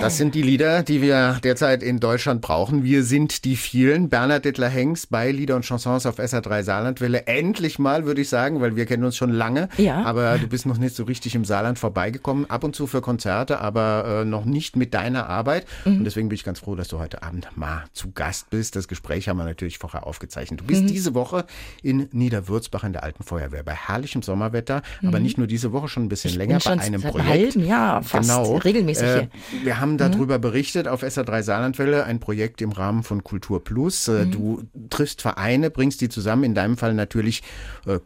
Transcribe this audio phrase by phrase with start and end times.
[0.00, 2.84] Das sind die Lieder, die wir derzeit in Deutschland brauchen.
[2.84, 4.08] Wir sind die vielen.
[4.08, 7.26] Bernhard Dittler Hengs bei Lieder und Chansons auf SR3 Saarlandwelle.
[7.26, 9.68] Endlich mal, würde ich sagen, weil wir kennen uns schon lange.
[9.78, 10.04] Ja.
[10.04, 12.48] Aber du bist noch nicht so richtig im Saarland vorbeigekommen.
[12.48, 15.66] Ab und zu für Konzerte, aber äh, noch nicht mit deiner Arbeit.
[15.84, 18.76] Und deswegen bin ich ganz froh, dass du heute Abend mal zu Gast bist.
[18.76, 20.60] Das Gespräch haben wir natürlich vorher aufgezeichnet.
[20.60, 21.46] Du bist diese Woche
[21.82, 24.82] in Niederwürzbach in der Alten Feuerwehr bei herrlichem Sommerwetter.
[25.04, 27.28] Aber nicht nur diese Woche, schon ein bisschen länger bin schon bei einem Projekt.
[27.28, 28.56] halben Jahr fast Genau.
[28.58, 29.22] regelmäßig Äh, hier.
[29.22, 29.64] Mhm.
[29.64, 34.08] wir haben darüber berichtet auf SR3 Saarlandwelle, ein Projekt im Rahmen von Kultur Plus.
[34.08, 34.30] Äh, Mhm.
[34.30, 37.42] Du triffst Vereine, bringst die zusammen, in deinem Fall natürlich
[37.86, 37.98] äh,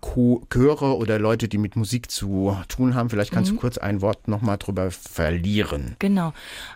[0.53, 3.11] Chöre oder Leute, die mit Musik zu tun haben.
[3.11, 3.35] Vielleicht Mhm.
[3.37, 5.97] kannst du kurz ein Wort nochmal drüber verlieren.
[5.99, 6.33] Genau.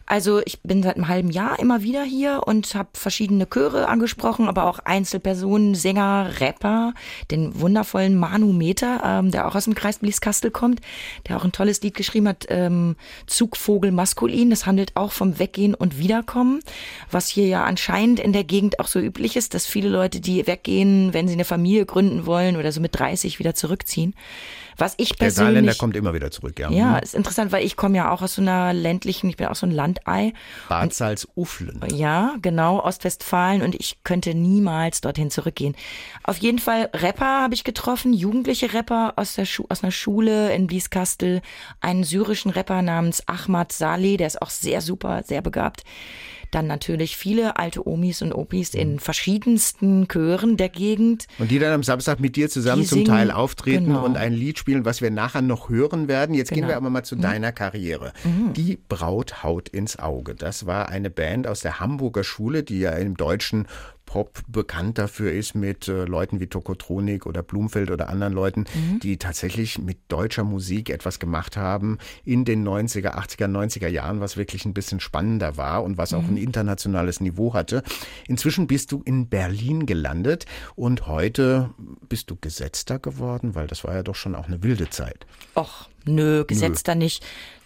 [0.07, 4.49] Also ich bin seit einem halben Jahr immer wieder hier und habe verschiedene Chöre angesprochen,
[4.49, 6.95] aber auch Einzelpersonen, Sänger, Rapper,
[7.31, 10.81] den wundervollen Manu Meter, ähm, der auch aus dem Kreis Blieskastel kommt,
[11.29, 14.51] der auch ein tolles Lied geschrieben hat, ähm, Zugvogel maskulin.
[14.51, 16.61] Das handelt auch vom Weggehen und Wiederkommen,
[17.11, 20.47] was hier ja anscheinend in der Gegend auch so üblich ist, dass viele Leute, die
[20.47, 24.15] weggehen, wenn sie eine Familie gründen wollen oder so mit 30 wieder zurückziehen.
[24.77, 26.71] Was ich Der Saarländer persönlich kommt immer wieder zurück, ja.
[26.71, 29.55] ja, ist interessant, weil ich komme ja auch aus so einer ländlichen, ich bin auch
[29.55, 30.33] so ein Landei.
[30.69, 31.81] Bad Salzuflen.
[31.93, 35.77] Ja, genau, Ostwestfalen und ich könnte niemals dorthin zurückgehen.
[36.23, 40.53] Auf jeden Fall Rapper habe ich getroffen, jugendliche Rapper aus der Schu aus einer Schule
[40.55, 41.43] in Blieskastel,
[41.81, 45.85] einen syrischen Rapper namens Ahmad Saleh, der ist auch sehr super, sehr begabt.
[46.55, 51.27] Dann natürlich viele alte Omis und Opis in verschiedensten Chören der Gegend.
[51.41, 54.05] Und die dann am Samstag mit dir zusammen Die zum singen- Teil auftreten genau.
[54.05, 56.35] und ein Lied spielen, was wir nachher noch hören werden.
[56.35, 56.69] Jetzt gehen Genau.
[56.69, 58.13] wir aber mal zu deiner Karriere.
[58.55, 60.37] Die Braut haut ins Auge.
[60.37, 63.67] Das war eine Band aus der Hamburger Schule, die ja im deutschen
[64.07, 68.65] Pop bekannt dafür ist mit äh, Leuten wie Tokotronik oder Blumfeld oder anderen Leuten,
[69.03, 74.37] die tatsächlich mit deutscher Musik etwas gemacht haben in den 90er, 80er, 90er Jahren, was
[74.37, 77.83] wirklich ein bisschen spannender war und was auch ein internationales Niveau hatte.
[78.29, 81.71] Inzwischen bist du in Berlin gelandet und heute
[82.09, 85.27] bist du gesetzter geworden, weil das war ja doch schon auch eine wilde Zeit.
[85.57, 87.25] Och, nö, gesetzt da nicht.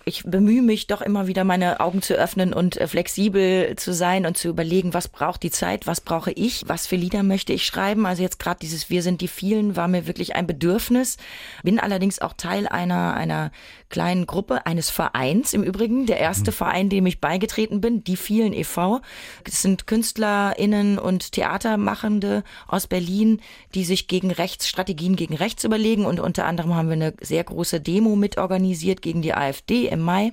[0.09, 4.25] Ich bemühe mich doch immer wieder, meine Augen zu öffnen und äh, flexibel zu sein
[4.25, 7.67] und zu überlegen, was braucht die Zeit, was brauche ich, was für Lieder möchte ich
[7.67, 8.07] schreiben.
[8.07, 11.19] Also jetzt gerade dieses Wir sind die vielen war mir wirklich ein Bedürfnis.
[11.63, 13.53] Bin allerdings auch Teil einer, einer
[13.91, 16.07] kleinen Gruppe, eines Vereins im Übrigen.
[16.07, 19.01] Der erste Verein, dem ich beigetreten bin, die vielen e.V.
[19.45, 23.41] Das sind KünstlerInnen und Theatermachende aus Berlin,
[23.75, 26.07] die sich gegen Rechts, Strategien gegen Rechts überlegen.
[26.07, 30.33] Und unter anderem haben wir eine sehr große Demo mitorganisiert gegen die AfD im Mai.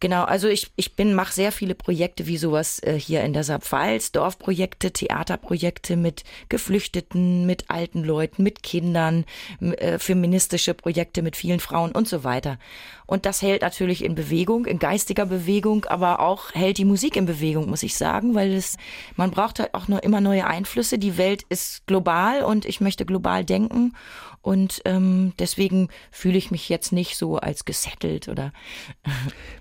[0.00, 3.42] Genau, also ich, ich bin, mache sehr viele Projekte wie sowas äh, hier in der
[3.42, 9.24] Saarpfalz, Dorfprojekte, Theaterprojekte mit Geflüchteten, mit alten Leuten, mit Kindern,
[9.60, 12.58] äh, feministische Projekte mit vielen Frauen und so weiter.
[13.06, 17.26] Und das hält natürlich in Bewegung, in geistiger Bewegung, aber auch hält die Musik in
[17.26, 18.76] Bewegung, muss ich sagen, weil es,
[19.16, 20.98] man braucht halt auch nur immer neue Einflüsse.
[20.98, 23.94] Die Welt ist global und ich möchte global denken.
[24.42, 28.52] Und ähm, deswegen fühle ich mich jetzt nicht so als gesettelt oder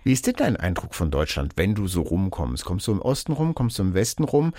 [0.03, 2.65] Wie ist denn dein Eindruck von Deutschland, wenn du so rumkommst?
[2.65, 4.53] Kommst du im Osten rum, kommst du im Westen rum?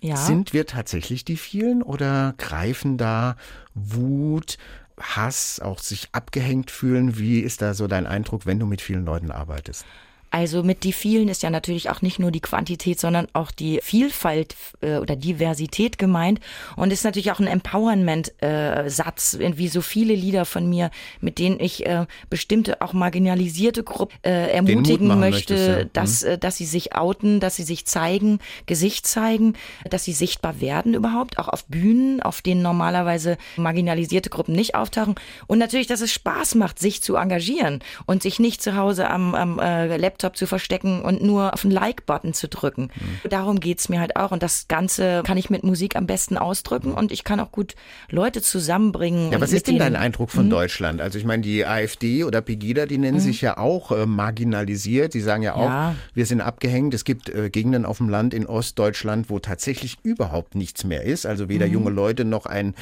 [0.00, 0.16] ja.
[0.16, 3.36] Sind wir tatsächlich die vielen oder greifen da
[3.74, 4.58] Wut,
[5.00, 7.18] Hass, auch sich abgehängt fühlen?
[7.18, 9.84] Wie ist da so dein Eindruck, wenn du mit vielen Leuten arbeitest?
[10.30, 13.80] Also mit die vielen ist ja natürlich auch nicht nur die Quantität, sondern auch die
[13.82, 16.40] Vielfalt äh, oder Diversität gemeint.
[16.76, 20.90] Und ist natürlich auch ein Empowerment-Satz, wie so viele Lieder von mir,
[21.20, 25.84] mit denen ich äh, bestimmte auch marginalisierte Gruppen äh, ermutigen möchte, ja.
[25.84, 25.90] Mhm.
[25.94, 29.54] dass, äh, dass sie sich outen, dass sie sich zeigen, Gesicht zeigen,
[29.88, 35.14] dass sie sichtbar werden überhaupt, auch auf Bühnen, auf denen normalerweise marginalisierte Gruppen nicht auftauchen.
[35.46, 39.34] Und natürlich, dass es Spaß macht, sich zu engagieren und sich nicht zu Hause am,
[39.34, 42.90] am äh, Laptop zu verstecken und nur auf den Like-Button zu drücken.
[43.24, 43.28] Mhm.
[43.30, 44.30] Darum geht's mir halt auch.
[44.32, 47.74] Und das Ganze kann ich mit Musik am besten ausdrücken und ich kann auch gut
[48.10, 49.32] Leute zusammenbringen.
[49.32, 51.00] Ja, was ist denn dein Eindruck von Deutschland?
[51.00, 55.14] Also ich meine, die AfD oder Pegida, die nennen sich ja auch äh, marginalisiert.
[55.14, 55.94] Die sagen ja auch, Ja.
[56.14, 56.94] wir sind abgehängt.
[56.94, 61.26] Es gibt äh, Gegenden auf dem Land in Ostdeutschland, wo tatsächlich überhaupt nichts mehr ist.
[61.26, 62.74] Also weder junge Leute noch ein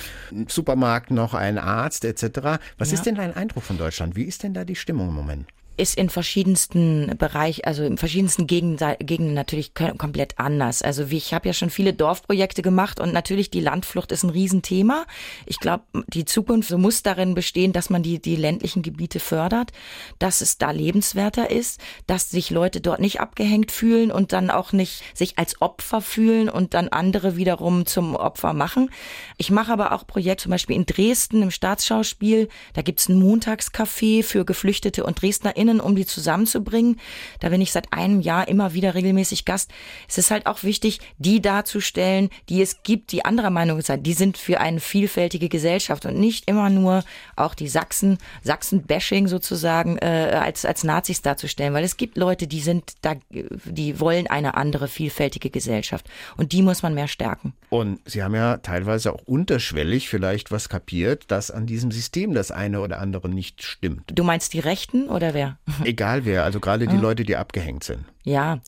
[0.48, 2.58] Supermarkt noch ein Arzt etc.
[2.78, 2.94] Was Ja.
[2.94, 4.16] ist denn dein Eindruck von Deutschland?
[4.16, 5.46] Wie ist denn da die Stimmung im Moment?
[5.76, 10.82] Ist in verschiedensten Bereich, also in verschiedensten Gegenden, natürlich kom- komplett anders.
[10.82, 14.30] Also wie ich habe ja schon viele Dorfprojekte gemacht und natürlich die Landflucht ist ein
[14.30, 15.04] Riesenthema.
[15.44, 19.72] Ich glaube, die Zukunft muss darin bestehen, dass man die, die ländlichen Gebiete fördert,
[20.18, 24.72] dass es da lebenswerter ist, dass sich Leute dort nicht abgehängt fühlen und dann auch
[24.72, 28.90] nicht sich als Opfer fühlen und dann andere wiederum zum Opfer machen.
[29.36, 32.48] Ich mache aber auch Projekte zum Beispiel in Dresden im Staatsschauspiel.
[32.74, 36.98] Da gibt's ein Montagscafé für Geflüchtete und DresdnerInnen KünstlerInnen, um die zusammenzubringen.
[37.40, 39.70] Da bin ich seit einem Jahr immer wieder regelmäßig Gast.
[40.08, 44.06] Es ist halt auch wichtig, die darzustellen, die es gibt, die anderer Meinung sind.
[44.06, 47.04] Die sind für eine vielfältige Gesellschaft und nicht immer nur
[47.36, 51.74] auch die Sachsen, Sachsen-Bashing sozusagen äh, als, als Nazis darzustellen.
[51.74, 56.08] Weil es gibt Leute, die sind da, die wollen eine andere vielfältige Gesellschaft.
[56.36, 57.54] Und die muss man mehr stärken.
[57.68, 62.50] Und Sie haben ja teilweise auch unterschwellig vielleicht was kapiert, dass an diesem System das
[62.50, 64.12] eine oder andere nicht stimmt.
[64.14, 65.55] Du meinst die Rechten oder wer?
[65.84, 68.04] Egal wer, also gerade die Leute, die abgehängt sind.
[68.22, 68.60] Ja,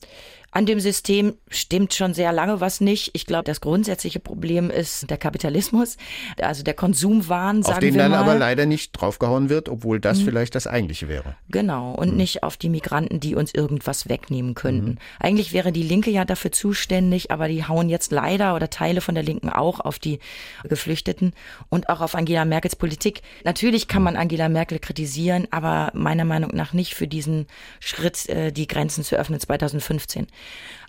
[0.51, 3.11] an dem System stimmt schon sehr lange was nicht.
[3.13, 5.97] Ich glaube, das grundsätzliche Problem ist der Kapitalismus,
[6.41, 8.19] also der Konsumwahn, sagen Auf den wir dann mal.
[8.19, 11.35] aber leider nicht draufgehauen wird, obwohl das vielleicht das eigentliche wäre.
[11.49, 14.97] Genau, und nicht auf die Migranten, die uns irgendwas wegnehmen könnten.
[15.19, 19.15] Eigentlich wäre die Linke ja dafür zuständig, aber die hauen jetzt leider oder Teile von
[19.15, 20.19] der Linken auch auf die
[20.63, 21.33] Geflüchteten
[21.69, 23.21] und auch auf Angela Merkels Politik.
[23.43, 27.47] Natürlich kann man Angela Merkel kritisieren, aber meiner Meinung nach nicht für diesen
[27.79, 30.27] Schritt, äh, die Grenzen zu öffnen 2015.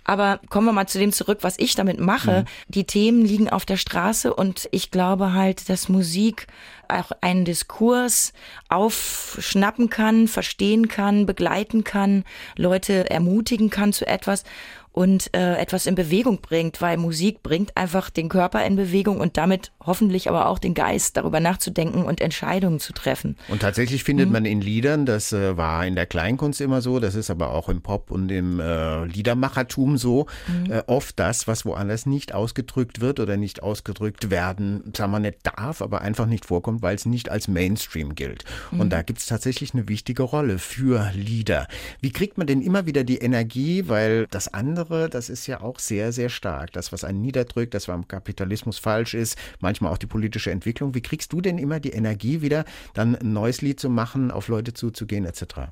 [0.03, 2.45] Aber kommen wir mal zu dem zurück, was ich damit mache.
[2.67, 6.47] Die Themen liegen auf der Straße und ich glaube halt, dass Musik
[6.87, 8.33] auch einen Diskurs
[8.67, 12.25] aufschnappen kann, verstehen kann, begleiten kann,
[12.57, 14.43] Leute ermutigen kann zu etwas
[14.91, 19.37] und äh, etwas in Bewegung bringt, weil Musik bringt einfach den Körper in Bewegung und
[19.37, 23.37] damit hoffentlich aber auch den Geist, darüber nachzudenken und Entscheidungen zu treffen.
[23.47, 27.15] Und tatsächlich findet man in Liedern, das äh, war in der Kleinkunst immer so, das
[27.15, 30.27] ist aber auch im Pop und im äh, Liedermachertum so,
[30.69, 35.39] äh, oft das, was woanders nicht ausgedrückt wird oder nicht ausgedrückt werden, sagen wir nicht
[35.43, 38.43] darf, aber einfach nicht vorkommt, weil es nicht als Mainstream gilt.
[38.71, 41.67] Und da gibt es tatsächlich eine wichtige Rolle für Lieder.
[42.01, 45.79] Wie kriegt man denn immer wieder die Energie, weil das andere, das ist ja auch
[45.79, 46.71] sehr, sehr stark.
[46.73, 50.93] Das, was einen niederdrückt, das, was am Kapitalismus falsch ist, manchmal auch die politische Entwicklung.
[50.95, 54.47] Wie kriegst du denn immer die Energie wieder, dann ein neues Lied zu machen, auf
[54.47, 55.71] Leute zuzugehen, etc.?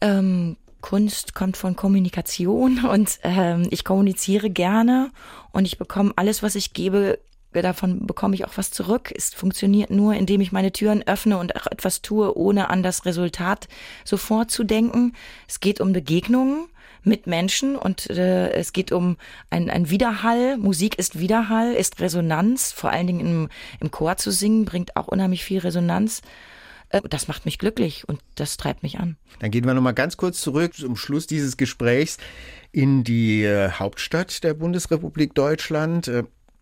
[0.00, 5.10] Ähm, Kunst kommt von Kommunikation und ähm, ich kommuniziere gerne
[5.52, 7.18] und ich bekomme alles, was ich gebe,
[7.52, 9.12] davon bekomme ich auch was zurück.
[9.14, 13.04] Es funktioniert nur, indem ich meine Türen öffne und auch etwas tue, ohne an das
[13.04, 13.68] Resultat
[14.04, 15.12] sofort zu denken.
[15.46, 16.68] Es geht um Begegnungen
[17.04, 19.16] mit Menschen und äh, es geht um
[19.50, 20.56] ein, ein Widerhall.
[20.56, 22.72] Musik ist Widerhall, ist Resonanz.
[22.72, 23.48] Vor allen Dingen im,
[23.80, 26.22] im Chor zu singen bringt auch unheimlich viel Resonanz.
[26.90, 29.16] Äh, Das macht mich glücklich und das treibt mich an.
[29.40, 32.18] Dann gehen wir nochmal ganz kurz zurück zum Schluss dieses Gesprächs
[32.70, 36.08] in die äh, Hauptstadt der Bundesrepublik Deutschland.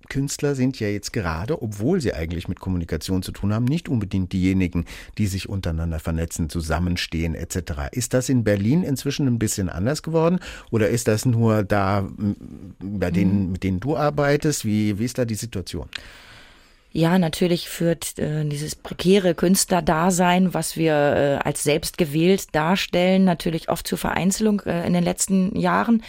[0.08, 4.32] Künstler sind ja jetzt gerade, obwohl sie eigentlich mit Kommunikation zu tun haben, nicht unbedingt
[4.32, 4.84] diejenigen,
[5.18, 7.90] die sich untereinander vernetzen, zusammenstehen etc.
[7.92, 12.08] Ist das in Berlin inzwischen ein bisschen anders geworden oder ist das nur da
[12.80, 14.64] bei denen, mit denen du arbeitest?
[14.64, 15.88] Wie, wie ist da die Situation?
[16.92, 23.68] Ja, natürlich führt äh, dieses prekäre Künstlerdasein, was wir äh, als selbst gewählt darstellen, natürlich
[23.68, 26.02] oft zur Vereinzelung äh, in den letzten Jahren.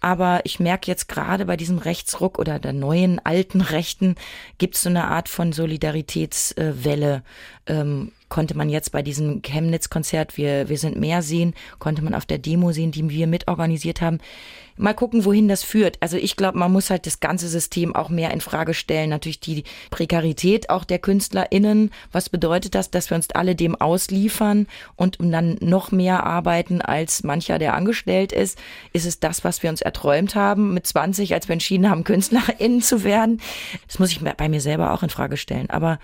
[0.00, 4.16] Aber ich merke jetzt gerade bei diesem Rechtsruck oder der neuen alten Rechten
[4.56, 7.22] gibt es so eine Art von Solidaritätswelle.
[7.66, 12.24] Ähm, konnte man jetzt bei diesem Chemnitz-Konzert, wir, wir sind mehr sehen, konnte man auf
[12.24, 14.20] der Demo sehen, die wir mitorganisiert haben.
[14.78, 15.98] Mal gucken, wohin das führt.
[16.00, 19.10] Also ich glaube, man muss halt das ganze System auch mehr in Frage stellen.
[19.10, 21.90] Natürlich die Prekarität auch der KünstlerInnen.
[22.10, 27.24] Was bedeutet das, dass wir uns alle dem ausliefern und dann noch mehr arbeiten als
[27.24, 28.58] mancher, der angestellt ist?
[28.94, 32.80] Ist es das, was wir uns erträumt haben mit 20, als wir entschieden haben, KünstlerInnen
[32.80, 33.42] zu werden?
[33.86, 35.68] Das muss ich bei mir selber auch in Frage stellen.
[35.68, 35.98] Aber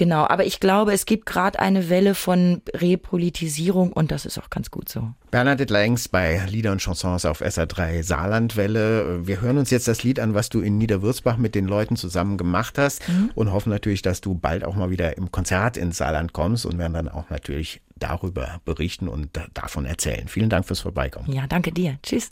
[0.00, 4.48] Genau, aber ich glaube, es gibt gerade eine Welle von Repolitisierung und das ist auch
[4.48, 5.10] ganz gut so.
[5.30, 9.26] Bernadette Langs bei Lieder und Chansons auf SA3 Saarlandwelle.
[9.26, 12.38] Wir hören uns jetzt das Lied an, was du in Niederwürzbach mit den Leuten zusammen
[12.38, 13.30] gemacht hast mhm.
[13.34, 16.78] und hoffen natürlich, dass du bald auch mal wieder im Konzert ins Saarland kommst und
[16.78, 20.28] werden dann auch natürlich darüber berichten und davon erzählen.
[20.28, 21.30] Vielen Dank fürs Vorbeikommen.
[21.30, 21.98] Ja, danke dir.
[22.02, 22.28] Tschüss.